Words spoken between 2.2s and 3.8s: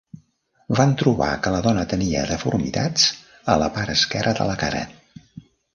deformitats a la